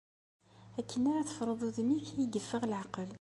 Akken 0.79 1.03
ara 1.11 1.27
teffreḍ 1.29 1.61
udem-ik, 1.67 2.07
a 2.13 2.17
y-iffeɣ 2.23 2.63
leɛqel. 2.71 3.09